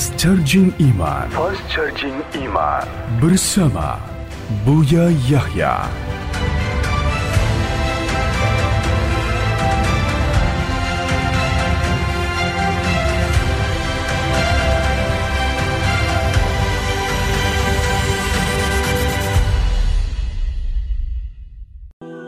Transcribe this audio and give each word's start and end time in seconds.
Fast 0.00 0.16
Charging 0.16 0.72
Iman. 0.80 1.28
Fast 1.28 1.60
Charging 1.68 2.24
Iman. 2.32 2.88
Bersama 3.20 4.00
Buya 4.64 5.12
Yahya. 5.28 5.84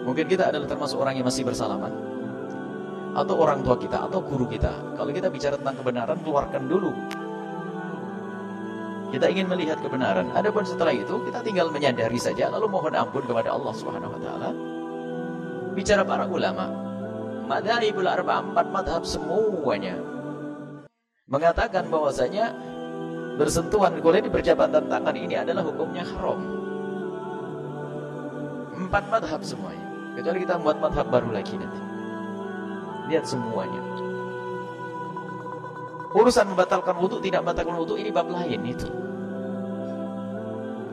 Mungkin 0.05 0.29
kita 0.29 0.53
adalah 0.53 0.69
termasuk 0.69 1.01
orang 1.01 1.17
yang 1.17 1.25
masih 1.25 1.49
bersalaman 1.49 1.89
atau 3.17 3.35
orang 3.41 3.65
tua 3.65 3.81
kita 3.81 4.05
atau 4.05 4.21
guru 4.21 4.45
kita. 4.45 4.77
Kalau 4.93 5.09
kita 5.09 5.33
bicara 5.33 5.57
tentang 5.57 5.81
kebenaran, 5.81 6.21
keluarkan 6.21 6.69
dulu. 6.69 7.22
Kita 9.13 9.29
ingin 9.29 9.45
melihat 9.45 9.77
kebenaran. 9.85 10.33
Adapun 10.33 10.65
setelah 10.65 10.97
itu 10.97 11.21
kita 11.29 11.45
tinggal 11.45 11.69
menyadari 11.69 12.17
saja 12.17 12.49
lalu 12.49 12.73
mohon 12.73 12.97
ampun 12.97 13.21
kepada 13.29 13.53
Allah 13.53 13.73
Subhanahu 13.77 14.17
wa 14.17 14.21
taala. 14.25 14.51
Bicara 15.77 16.01
para 16.01 16.25
ulama, 16.25 16.73
madzhabul 17.45 18.09
arba 18.09 18.41
empat 18.41 18.67
madhab 18.73 19.05
semuanya 19.05 20.01
mengatakan 21.33 21.89
bahwasanya 21.89 22.53
bersentuhan 23.41 23.97
kulit 24.05 24.25
di 24.25 24.31
perjabatan 24.33 24.85
tangan 24.89 25.17
ini 25.17 25.41
adalah 25.41 25.65
hukumnya 25.65 26.05
haram. 26.05 26.41
Empat 28.77 29.05
madhab 29.09 29.41
semuanya. 29.41 29.89
Kecuali 30.13 30.45
kita 30.45 30.61
membuat 30.61 30.79
madhab 30.85 31.07
baru 31.09 31.33
lagi 31.33 31.57
nanti. 31.57 31.81
Lihat 33.09 33.25
semuanya. 33.25 33.81
Urusan 36.13 36.53
membatalkan 36.53 36.93
wudhu, 37.01 37.25
tidak 37.25 37.41
membatalkan 37.41 37.77
wudhu, 37.81 37.97
ini 37.97 38.13
bab 38.13 38.29
lain 38.29 38.61
itu. 38.69 38.89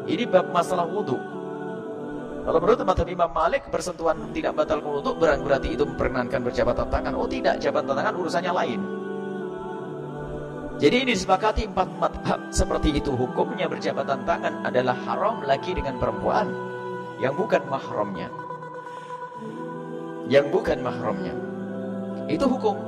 Ini 0.07 0.23
bab 0.31 0.47
masalah 0.55 0.87
wudhu. 0.87 1.19
Kalau 2.39 2.57
menurut 2.63 2.81
madhab 2.87 3.05
Imam 3.05 3.29
Malik, 3.29 3.67
bersentuhan 3.67 4.31
tidak 4.31 4.55
membatalkan 4.55 4.89
wudhu, 4.89 5.11
berarti 5.19 5.75
itu 5.75 5.83
memperkenankan 5.83 6.39
berjabatan 6.39 6.87
tangan. 6.87 7.13
Oh 7.19 7.27
tidak, 7.27 7.59
jabatan 7.59 7.93
tangan 7.93 8.15
urusannya 8.15 8.53
lain. 8.55 8.81
Jadi 10.79 10.95
ini 11.03 11.11
disepakati 11.11 11.67
empat 11.67 11.89
madhab 11.99 12.39
seperti 12.55 12.95
itu. 12.95 13.11
Hukumnya 13.11 13.67
berjabatan 13.67 14.23
tangan 14.23 14.63
adalah 14.63 14.95
haram 15.03 15.43
lagi 15.43 15.75
dengan 15.75 15.99
perempuan 15.99 16.47
yang 17.19 17.35
bukan 17.35 17.59
mahramnya. 17.67 18.31
Yang 20.31 20.45
bukan 20.55 20.79
mahramnya. 20.79 21.35
Itu 22.31 22.47
hukum. 22.47 22.79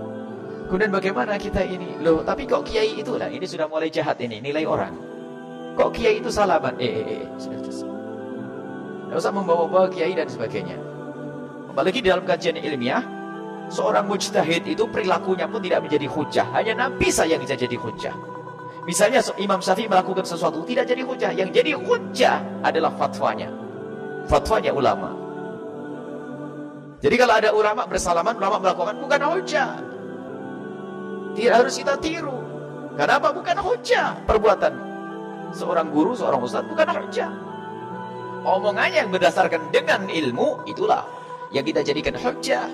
Kemudian 0.71 0.87
bagaimana 0.87 1.35
kita 1.35 1.67
ini? 1.67 1.99
Loh, 1.99 2.23
tapi 2.23 2.47
kok 2.47 2.63
kiai 2.63 3.03
itu 3.03 3.19
lah, 3.19 3.27
ini 3.27 3.43
sudah 3.43 3.67
mulai 3.67 3.91
jahat 3.91 4.15
ini, 4.23 4.39
nilai 4.39 4.63
orang. 4.63 4.95
Kok 5.75 5.91
kiai 5.91 6.23
itu 6.23 6.31
salaman? 6.31 6.79
Eh, 6.79 6.87
eh, 6.87 7.27
eh. 7.27 7.27
Tidak 7.35 9.19
usah 9.19 9.35
membawa-bawa 9.35 9.91
kiai 9.91 10.15
dan 10.15 10.31
sebagainya. 10.31 10.79
Apalagi 11.75 11.99
dalam 11.99 12.23
kajian 12.23 12.55
ilmiah, 12.55 13.03
seorang 13.67 14.07
mujtahid 14.07 14.63
itu 14.63 14.87
perilakunya 14.87 15.43
pun 15.51 15.59
tidak 15.59 15.83
menjadi 15.83 16.07
hujah. 16.07 16.47
Hanya 16.55 16.87
Nabi 16.87 17.11
saja 17.11 17.35
yang 17.35 17.43
bisa 17.43 17.59
jadi 17.59 17.75
hujah. 17.75 18.15
Misalnya 18.87 19.19
Imam 19.43 19.59
Syafi'i 19.59 19.91
melakukan 19.91 20.23
sesuatu 20.23 20.63
tidak 20.63 20.87
jadi 20.87 21.03
hujah. 21.03 21.35
Yang 21.35 21.51
jadi 21.51 21.71
hujah 21.75 22.63
adalah 22.63 22.95
fatwanya. 22.95 23.51
Fatwanya 24.31 24.71
ulama. 24.71 25.11
Jadi 27.03 27.15
kalau 27.19 27.33
ada 27.35 27.51
ulama 27.51 27.83
bersalaman, 27.83 28.39
ulama 28.39 28.63
melakukan 28.63 28.95
bukan 29.03 29.19
hujah. 29.35 29.90
Tidak 31.35 31.53
harus 31.53 31.73
kita 31.79 31.95
tiru. 31.99 32.35
Kenapa 32.99 33.31
bukan 33.31 33.55
hujah 33.63 34.19
perbuatan 34.27 34.73
seorang 35.55 35.87
guru, 35.91 36.11
seorang 36.15 36.43
ustaz 36.43 36.63
bukan 36.67 36.87
hujah. 36.91 37.31
Omongannya 38.41 39.05
yang 39.05 39.11
berdasarkan 39.13 39.69
dengan 39.69 40.09
ilmu 40.09 40.65
itulah 40.65 41.05
yang 41.53 41.63
kita 41.63 41.85
jadikan 41.85 42.17
hujah. 42.17 42.65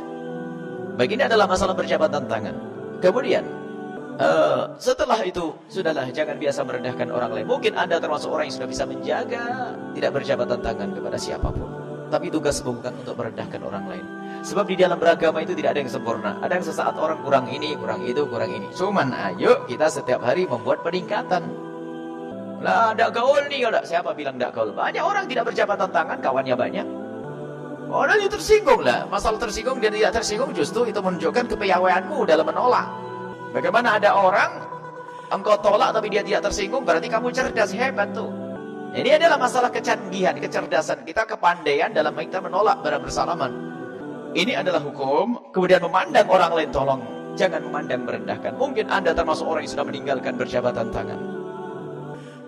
Begini 0.97 1.29
adalah 1.29 1.45
masalah 1.45 1.77
berjabatan 1.77 2.25
tangan. 2.25 2.55
Kemudian 2.97 3.45
uh, 4.17 4.73
setelah 4.81 5.21
itu 5.21 5.53
sudahlah 5.69 6.09
jangan 6.09 6.41
biasa 6.41 6.65
merendahkan 6.65 7.07
orang 7.13 7.31
lain. 7.37 7.45
Mungkin 7.45 7.77
anda 7.77 8.01
termasuk 8.01 8.33
orang 8.33 8.49
yang 8.49 8.57
sudah 8.57 8.69
bisa 8.69 8.83
menjaga 8.89 9.45
tidak 9.93 10.11
berjabatan 10.17 10.59
tangan 10.65 10.89
kepada 10.97 11.17
siapa 11.19 11.49
pun. 11.53 11.86
Tapi 12.07 12.31
tugas 12.31 12.63
bukan 12.63 12.93
untuk 13.03 13.19
merendahkan 13.19 13.59
orang 13.63 13.85
lain. 13.91 14.05
Sebab 14.47 14.63
di 14.69 14.79
dalam 14.79 14.95
beragama 14.95 15.43
itu 15.43 15.51
tidak 15.57 15.75
ada 15.75 15.79
yang 15.83 15.91
sempurna. 15.91 16.39
Ada 16.39 16.53
yang 16.61 16.65
sesaat 16.65 16.95
orang 16.95 17.19
kurang 17.19 17.51
ini, 17.51 17.75
kurang 17.75 18.05
itu, 18.07 18.23
kurang 18.31 18.47
ini. 18.53 18.67
Cuman 18.71 19.11
ayo 19.11 19.67
kita 19.67 19.91
setiap 19.91 20.23
hari 20.23 20.47
membuat 20.47 20.85
peningkatan. 20.87 21.43
Lah 22.63 22.95
ada 22.95 23.11
gaul 23.11 23.43
nih, 23.51 23.67
ada 23.67 23.83
siapa 23.83 24.15
bilang 24.15 24.39
tidak 24.39 24.55
gaul? 24.55 24.71
Banyak 24.71 25.03
orang 25.03 25.27
tidak 25.27 25.51
berjabatan 25.51 25.89
tangan, 25.91 26.17
kawannya 26.23 26.55
banyak. 26.55 26.87
Orang 27.87 28.19
itu 28.19 28.35
tersinggung 28.35 28.83
lah. 28.83 29.07
Masalah 29.07 29.39
tersinggung 29.39 29.79
dan 29.79 29.95
tidak 29.95 30.11
tersinggung 30.19 30.51
justru 30.51 30.87
itu 30.87 30.99
menunjukkan 30.99 31.47
kepiawaianmu 31.55 32.27
dalam 32.27 32.43
menolak. 32.47 32.87
Bagaimana 33.55 33.95
ada 33.95 34.11
orang 34.11 34.51
engkau 35.31 35.55
tolak 35.59 35.95
tapi 35.95 36.11
dia 36.11 36.23
tidak 36.23 36.51
tersinggung 36.51 36.83
berarti 36.83 37.07
kamu 37.07 37.31
cerdas 37.31 37.71
hebat 37.71 38.11
tuh. 38.11 38.46
Ini 38.97 39.13
adalah 39.13 39.37
masalah 39.37 39.69
kecanggihan, 39.69 40.33
kecerdasan 40.41 41.05
kita, 41.05 41.29
kepandaian 41.29 41.93
dalam 41.93 42.17
kita 42.17 42.41
menolak 42.41 42.81
barang 42.81 43.05
bersalaman. 43.05 43.53
Ini 44.33 44.57
adalah 44.57 44.81
hukum, 44.81 45.53
kemudian 45.53 45.85
memandang 45.85 46.25
orang 46.25 46.51
lain 46.57 46.69
tolong. 46.73 47.01
Jangan 47.37 47.61
memandang 47.61 48.09
merendahkan. 48.09 48.57
Mungkin 48.57 48.89
anda 48.89 49.13
termasuk 49.13 49.45
orang 49.45 49.69
yang 49.69 49.73
sudah 49.77 49.85
meninggalkan 49.85 50.33
berjabatan 50.33 50.89
tangan. 50.89 51.19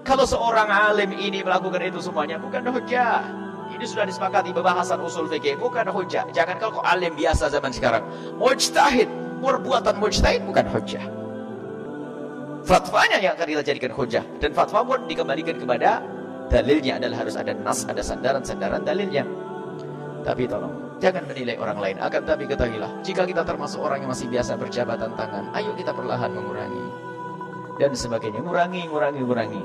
Kalau 0.01 0.25
seorang 0.25 0.65
alim 0.73 1.13
ini 1.13 1.45
melakukan 1.45 1.85
itu 1.85 2.01
semuanya, 2.01 2.41
bukan 2.41 2.65
hujah. 2.65 3.29
Ini 3.69 3.85
sudah 3.85 4.09
disepakati 4.09 4.49
pembahasan 4.49 4.97
usul 5.05 5.29
fikih, 5.29 5.53
bukan 5.61 5.85
hujah. 5.93 6.25
Jangan 6.33 6.57
kalau 6.57 6.81
alim 6.81 7.13
biasa 7.13 7.53
zaman 7.53 7.69
sekarang. 7.69 8.01
Mujtahid, 8.41 9.05
perbuatan 9.37 10.01
mujtahid 10.01 10.41
bukan 10.49 10.65
hujah. 10.65 11.05
Fatwanya 12.65 13.21
yang 13.21 13.37
akan 13.37 13.45
kita 13.53 13.61
jadikan 13.69 13.93
hujah. 13.93 14.25
Dan 14.41 14.57
fatwa 14.57 14.81
pun 14.81 15.05
dikembalikan 15.05 15.61
kepada 15.61 16.01
dalilnya 16.49 16.97
adalah 16.97 17.23
harus 17.23 17.37
ada 17.37 17.53
nas, 17.53 17.85
ada 17.85 18.01
sandaran-sandaran 18.01 18.81
dalilnya. 18.83 19.23
Tapi 20.25 20.49
tolong, 20.49 20.99
jangan 20.99 21.23
menilai 21.29 21.55
orang 21.55 21.79
lain. 21.79 21.97
Akan 22.03 22.27
tapi 22.27 22.43
ketahuilah, 22.49 23.05
jika 23.05 23.23
kita 23.23 23.47
termasuk 23.47 23.79
orang 23.79 24.03
yang 24.03 24.11
masih 24.11 24.27
biasa 24.27 24.59
berjabatan 24.59 25.15
tangan, 25.15 25.53
ayo 25.55 25.71
kita 25.79 25.95
perlahan 25.95 26.33
mengurangi. 26.33 26.85
Dan 27.79 27.95
sebagainya, 27.95 28.43
ngurangi, 28.43 28.91
ngurangi, 28.91 29.21
ngurangi. 29.23 29.63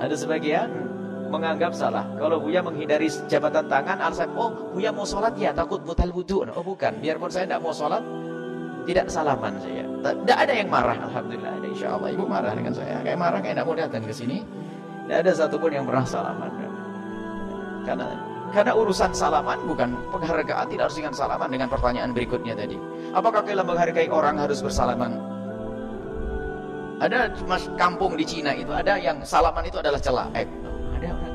Ada 0.00 0.16
sebagian 0.16 0.72
menganggap 1.28 1.76
salah. 1.76 2.08
Kalau 2.16 2.40
Buya 2.40 2.64
menghindari 2.64 3.12
jabatan 3.28 3.68
tangan, 3.68 4.00
alasan, 4.00 4.32
oh 4.32 4.72
Buya 4.72 4.94
mau 4.94 5.04
sholat 5.04 5.36
ya, 5.36 5.52
takut 5.52 5.84
butal 5.84 6.08
wudhu. 6.16 6.48
Oh 6.48 6.64
bukan, 6.64 6.96
biarpun 7.04 7.28
saya 7.28 7.44
tidak 7.44 7.60
mau 7.60 7.76
sholat, 7.76 8.00
tidak 8.88 9.12
salaman 9.12 9.60
saya. 9.60 9.84
Tidak 10.06 10.38
ada 10.38 10.52
yang 10.54 10.70
marah, 10.70 10.96
Alhamdulillah. 11.10 11.52
Ada 11.60 11.66
insya 11.66 11.88
Allah, 11.98 12.08
ibu 12.14 12.24
marah 12.24 12.54
dengan 12.54 12.72
saya. 12.72 13.02
Kayak 13.02 13.18
marah, 13.18 13.38
kayak 13.42 13.54
tidak 13.58 13.66
mau 13.66 13.76
datang 13.76 14.02
ke 14.06 14.14
sini. 14.14 14.38
Tidak 15.06 15.22
ada 15.22 15.32
satupun 15.32 15.70
yang 15.70 15.86
pernah 15.86 16.02
salaman. 16.02 16.50
Karena 17.86 18.18
karena 18.50 18.72
urusan 18.74 19.14
salaman 19.14 19.62
bukan 19.66 19.94
penghargaan, 20.10 20.66
tidak 20.66 20.90
harus 20.90 20.98
dengan 20.98 21.14
salaman 21.14 21.46
dengan 21.46 21.70
pertanyaan 21.70 22.10
berikutnya 22.10 22.58
tadi. 22.58 22.74
Apakah 23.14 23.46
kita 23.46 23.62
menghargai 23.62 24.10
orang 24.10 24.38
harus 24.38 24.58
bersalaman? 24.62 25.14
Ada 26.98 27.30
mas 27.44 27.68
kampung 27.76 28.18
di 28.18 28.24
Cina 28.26 28.56
itu 28.56 28.72
ada 28.72 28.96
yang 28.96 29.22
salaman 29.22 29.62
itu 29.68 29.78
adalah 29.78 30.00
celah 30.00 30.26
aib. 30.34 30.50
Ada 30.96 31.06
orang. 31.12 31.34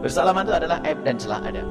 Bersalaman 0.00 0.42
itu 0.46 0.54
adalah 0.54 0.78
aib 0.86 0.98
dan 1.04 1.14
celah 1.18 1.40
ada. 1.44 1.62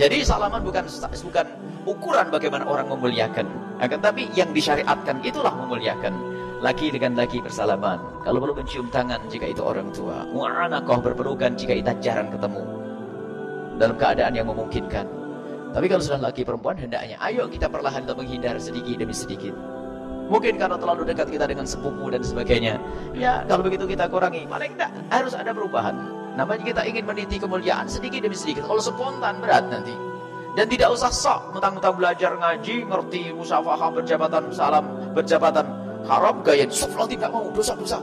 Jadi 0.00 0.24
salaman 0.24 0.64
bukan 0.64 0.88
bukan 1.28 1.46
ukuran 1.84 2.26
bagaimana 2.32 2.64
orang 2.64 2.88
memuliakan. 2.88 3.46
Akan 3.82 4.00
tapi 4.00 4.30
yang 4.32 4.50
disyariatkan 4.56 5.20
itulah 5.20 5.52
memuliakan. 5.52 6.31
Laki 6.62 6.94
dengan 6.94 7.18
laki 7.18 7.42
bersalaman. 7.42 8.22
Kalau 8.22 8.38
perlu 8.38 8.54
mencium 8.54 8.86
tangan 8.86 9.18
jika 9.26 9.50
itu 9.50 9.66
orang 9.66 9.90
tua. 9.90 10.22
Mu'anakoh 10.30 11.02
berpelukan 11.02 11.58
jika 11.58 11.74
kita 11.74 11.90
jarang 11.98 12.30
ketemu. 12.30 12.62
Dalam 13.82 13.98
keadaan 13.98 14.30
yang 14.30 14.46
memungkinkan. 14.46 15.02
Tapi 15.74 15.90
kalau 15.90 15.98
sudah 15.98 16.22
laki 16.22 16.46
perempuan 16.46 16.78
hendaknya. 16.78 17.18
Ayo 17.18 17.50
kita 17.50 17.66
perlahan 17.66 18.06
untuk 18.06 18.22
menghindar 18.22 18.62
sedikit 18.62 18.94
demi 18.94 19.10
sedikit. 19.10 19.50
Mungkin 20.30 20.54
karena 20.54 20.78
terlalu 20.78 21.02
dekat 21.10 21.34
kita 21.34 21.50
dengan 21.50 21.66
sepupu 21.66 22.14
dan 22.14 22.22
sebagainya. 22.22 22.78
Ya 23.10 23.42
kalau 23.50 23.66
begitu 23.66 23.82
kita 23.82 24.06
kurangi. 24.06 24.46
Paling 24.46 24.78
tidak 24.78 24.94
harus 25.10 25.34
ada 25.34 25.50
perubahan. 25.50 25.98
Namanya 26.38 26.62
kita 26.62 26.86
ingin 26.86 27.02
meniti 27.02 27.42
kemuliaan 27.42 27.90
sedikit 27.90 28.22
demi 28.22 28.38
sedikit. 28.38 28.70
Kalau 28.70 28.78
spontan 28.78 29.42
berat 29.42 29.66
nanti. 29.66 29.98
Dan 30.54 30.70
tidak 30.70 30.94
usah 30.94 31.10
sok 31.10 31.58
mentang-mentang 31.58 31.96
belajar 31.96 32.38
ngaji, 32.38 32.86
ngerti 32.86 33.34
musafahah 33.34 33.88
berjabatan 33.88 34.52
salam, 34.52 34.84
berjabatan 35.16 35.81
haram 36.06 36.42
gaya 36.42 36.66
subhanallah 36.68 37.10
tidak 37.10 37.30
mau 37.30 37.46
dosa-dosa. 37.52 37.98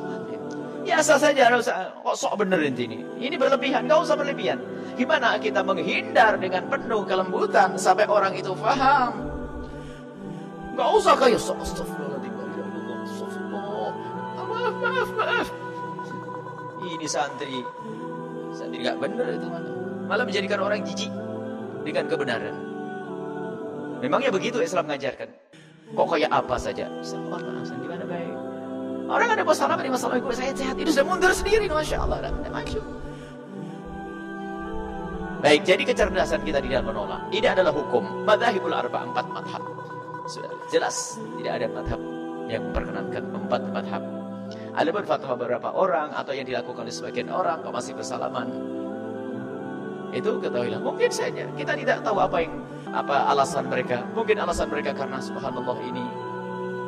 Biasa 0.84 1.22
saja 1.22 1.54
kok 1.54 2.16
sok 2.18 2.34
bener 2.42 2.60
ini? 2.66 3.06
Ini 3.22 3.36
berlebihan 3.38 3.86
gak 3.86 4.10
usah 4.10 4.18
berlebihan. 4.18 4.58
Gimana 4.98 5.38
kita 5.38 5.62
menghindar 5.62 6.42
dengan 6.42 6.66
penuh 6.66 7.06
kelembutan 7.06 7.78
sampai 7.78 8.10
orang 8.10 8.34
itu 8.34 8.58
faham? 8.58 9.14
Gak 10.74 10.90
usah 10.96 11.14
gaya 11.20 11.38
sok 11.38 11.62
astagfirullahaladzim 11.62 12.34
ya 12.34 12.46
maaf 14.50 14.76
maaf 14.82 15.10
maaf. 15.14 15.48
Ini 16.80 17.06
santri. 17.06 17.62
Santri 18.56 18.82
gak 18.82 18.98
bener 18.98 19.38
itu 19.38 19.46
malah 19.46 19.74
malah 20.10 20.26
menjadikan 20.26 20.60
orang 20.64 20.82
jijik 20.82 21.12
dengan 21.86 22.10
kebenaran. 22.10 22.56
Memangnya 24.02 24.34
begitu 24.34 24.58
Islam 24.64 24.90
mengajarkan? 24.90 25.30
Kok 25.94 26.08
kayak 26.16 26.30
apa 26.30 26.56
saja? 26.62 26.86
Astagfirullah, 27.02 27.66
di 27.66 27.88
mana 27.90 28.06
baik? 28.06 28.34
Orang 29.10 29.30
ada 29.34 29.42
masalah 29.42 29.74
di 29.82 29.90
masalah 29.90 30.22
gue 30.22 30.36
saya 30.38 30.54
sehat 30.54 30.78
itu 30.78 30.94
sudah 30.94 31.08
mundur 31.10 31.34
sendiri, 31.34 31.66
masya 31.66 32.06
Allah, 32.06 32.30
dan 32.30 32.34
maju. 32.54 32.82
Baik, 35.40 35.62
jadi 35.66 35.84
kecerdasan 35.88 36.44
kita 36.44 36.60
dalam 36.62 36.92
menolak. 36.92 37.26
Ini 37.32 37.48
adalah 37.56 37.72
hukum. 37.72 38.28
Madhahibul 38.28 38.76
arba 38.76 39.08
empat 39.08 39.26
madhab. 39.34 39.64
Sudah 40.30 40.52
jelas, 40.70 41.18
tidak 41.42 41.64
ada 41.64 41.68
madhab 41.74 42.02
yang 42.52 42.70
memperkenankan 42.70 43.24
empat 43.34 43.62
madhab. 43.74 44.04
Ada 44.76 44.90
fatwa 45.06 45.34
beberapa 45.40 45.70
orang 45.74 46.14
atau 46.14 46.36
yang 46.36 46.46
dilakukan 46.46 46.86
oleh 46.86 46.94
sebagian 46.94 47.34
orang 47.34 47.66
kok 47.66 47.74
masih 47.74 47.98
bersalaman. 47.98 48.52
Itu 50.14 50.38
ketahuilah. 50.38 50.82
Mungkin 50.82 51.10
saja 51.10 51.46
kita 51.54 51.74
tidak 51.78 52.02
tahu 52.02 52.18
apa 52.22 52.46
yang 52.46 52.54
apa 52.94 53.30
alasan 53.30 53.70
mereka. 53.70 54.02
Mungkin 54.14 54.38
alasan 54.42 54.68
mereka 54.70 54.96
karena 54.98 55.22
subhanallah 55.22 55.78
ini 55.86 56.06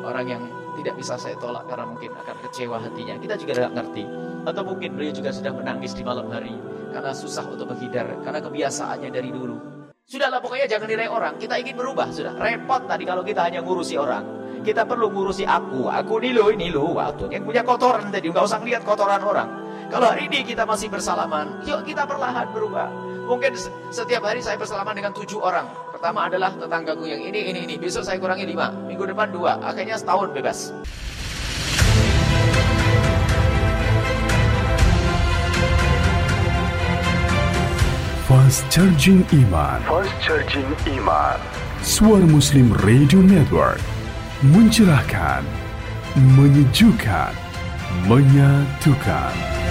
orang 0.02 0.26
yang 0.26 0.42
tidak 0.80 0.94
bisa 0.98 1.14
saya 1.20 1.36
tolak 1.38 1.68
karena 1.68 1.84
mungkin 1.86 2.10
akan 2.16 2.36
kecewa 2.48 2.76
hatinya. 2.80 3.14
Kita 3.20 3.34
juga 3.38 3.52
tidak 3.56 3.72
ngerti. 3.76 4.04
Atau 4.42 4.62
mungkin 4.66 4.98
beliau 4.98 5.14
juga 5.14 5.30
sudah 5.30 5.52
menangis 5.54 5.94
di 5.94 6.02
malam 6.02 6.26
hari 6.32 6.54
karena 6.90 7.14
susah 7.14 7.46
untuk 7.46 7.70
menghindar 7.70 8.10
karena 8.26 8.40
kebiasaannya 8.42 9.10
dari 9.14 9.30
dulu. 9.30 9.56
Sudahlah 10.02 10.42
pokoknya 10.42 10.66
jangan 10.66 10.90
nilai 10.90 11.06
orang. 11.06 11.38
Kita 11.38 11.54
ingin 11.56 11.78
berubah 11.78 12.10
sudah. 12.10 12.34
Repot 12.34 12.82
tadi 12.90 13.06
kalau 13.06 13.22
kita 13.22 13.46
hanya 13.46 13.62
ngurusi 13.62 13.94
orang. 13.94 14.42
Kita 14.62 14.86
perlu 14.86 15.10
ngurusi 15.10 15.46
aku. 15.46 15.90
Aku 15.90 16.18
ini 16.22 16.30
lo, 16.34 16.50
ini 16.50 16.68
lo. 16.74 16.90
Waktu 16.98 17.30
yang 17.30 17.46
punya 17.46 17.62
kotoran 17.62 18.10
tadi. 18.10 18.30
Enggak 18.30 18.46
usah 18.50 18.58
ngeliat 18.58 18.82
kotoran 18.82 19.22
orang. 19.22 19.48
Kalau 19.92 20.08
hari 20.08 20.24
ini 20.26 20.40
kita 20.42 20.64
masih 20.64 20.88
bersalaman, 20.88 21.60
yuk 21.68 21.84
kita 21.84 22.08
perlahan 22.08 22.48
berubah. 22.48 22.88
Mungkin 23.28 23.52
setiap 23.92 24.24
hari 24.24 24.40
saya 24.40 24.56
bersalaman 24.56 24.96
dengan 24.96 25.12
tujuh 25.12 25.36
orang. 25.38 25.68
Pertama 26.02 26.26
adalah 26.26 26.50
tetanggaku 26.58 27.06
yang 27.06 27.22
ini, 27.22 27.54
ini, 27.54 27.62
ini. 27.62 27.74
Besok 27.78 28.02
saya 28.02 28.18
kurangi 28.18 28.42
lima. 28.42 28.74
Minggu 28.90 29.06
depan 29.06 29.30
dua. 29.30 29.62
Akhirnya 29.62 29.94
setahun 29.94 30.34
bebas. 30.34 30.74
Fast 38.26 38.66
Charging 38.66 39.22
Iman 39.30 39.78
Fast 39.86 40.10
Charging 40.18 40.66
Iman 40.90 41.38
Suara 41.86 42.26
Muslim 42.26 42.74
Radio 42.82 43.22
Network 43.22 43.78
Mencerahkan 44.42 45.46
Menyejukkan 46.16 47.30
Menyatukan 48.10 49.61